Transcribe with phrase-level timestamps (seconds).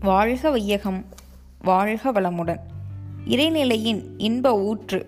[0.00, 1.04] வாழ்க வையகம்
[1.62, 2.58] வாழ்க வளமுடன்.
[3.28, 5.06] இறைநிலையின் இன்ப ஊற்று.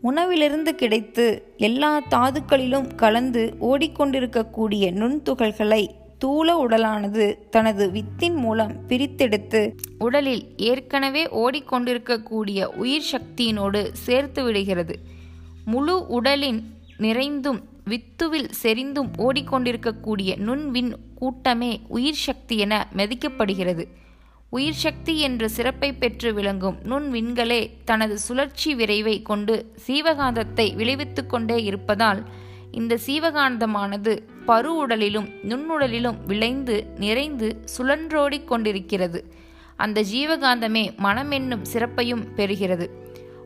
[0.00, 5.88] உணவிலிருந்து கிடைத்து எல்லா தாதுக்களிலும் கலந்து ஓடிக்கொண்டிருக்கக்கூடிய நுண்துகள்களை
[6.24, 14.98] தூள உடலானது தனது வித்தின் மூலம் பிரித்தெடுத்து உடலில் ஏற்கனவே ஓடிக்கொண்டிருக்கக்கூடிய உயிர் சக்தியினோடு சேர்த்து விடுகிறது.
[15.64, 16.62] முழு உடலின்
[16.98, 23.84] நிறைந்தும் வித்துவில் செறிந்தும் ஓடிக்கொண்டிருக்கக்கூடிய நுண்வின் கூட்டமே உயிர் சக்தி என மதிக்கப்படுகிறது.
[24.50, 29.54] உயிர் சக்தி என்ற சிறப்பை பெற்று விளங்கும் நுண்விண்களே தனது சுழற்சி விரைவை கொண்டு
[29.86, 32.22] சீவகாந்தத்தை விளைவித்து கொண்டே இருப்பதால்
[32.72, 34.12] இந்த சீவகாந்தமானது
[34.46, 39.20] பரு உடலிலும் நுண்ணுடலிலும் விளைந்து நிறைந்து சுழன்றோடிக் கொண்டிருக்கிறது.
[39.76, 42.86] அந்த ஜீவகாந்தமே மனம் என்னும் சிறப்பையும் பெறுகிறது.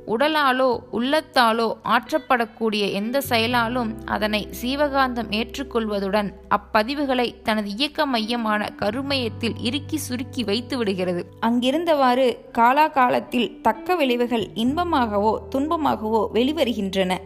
[0.07, 10.45] உடலாலோ உள்ளத்தாலோ ஆற்றப்படக்கூடிய எந்த செயலாலும் அதனை சீவகாந்தம் ஏற்றுக்கொள்வதுடன் அப்பதிவுகளை தனது இயக்க மையமான கருமையத்தில் இறுக்கி சுருக்கி
[10.45, 11.27] வைத்து விடுகிறது.
[11.41, 17.19] அங்கிருந்தவாறு காலாகாலத்தில் தக்க விளைவுகள் இன்பமாகவோ துன்பமாகவோ வெளிவருகின்றன.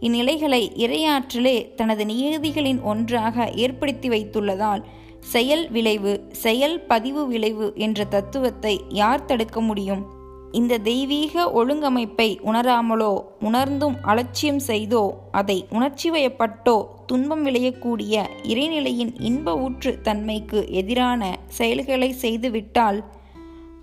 [0.00, 4.84] இந்நிலைகளை இரையாற்றலே தனது நியதிகளின் ஒன்றாக ஏற்படுத்தி வைத்துள்ளதால்
[5.20, 10.19] செயல் விளைவு செயல் பதிவு விளைவு என்ற தத்துவத்தை யார் தடுக்க முடியும்?
[10.52, 20.00] இந்த தெய்வீக ஒழுங்கமைப்பை உணராமலோ உணர்ந்தும் அலட்சியம் செய்தோ அதை உணர்ச்சி வயப்பட்டோ துன்பம் விளையக்கூடிய இறைநிலையின் இன்ப ஊற்று
[20.00, 23.04] தன்மைக்கு எதிரான செயல்களை செய்துவிட்டால்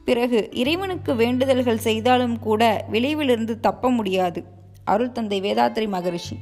[0.05, 4.43] பிறகு இறைவனுக்கு வேண்டுதல்கள் செய்தாலும் கூட விளைவிலிருந்து தப்ப முடியாது.
[4.85, 6.37] அருள் தந்தை வேதாத்திரி மகரிஷி.